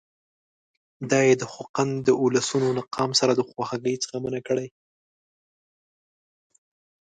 دا 1.09 1.19
یې 1.27 1.33
د 1.41 1.43
خوقند 1.53 1.95
د 2.07 2.09
اولسونو 2.21 2.67
له 2.77 2.83
قیام 2.93 3.11
سره 3.19 3.31
د 3.35 3.41
خواخوږۍ 3.47 3.95
څخه 4.03 4.15
منع 4.23 4.41
کړي. 4.47 4.67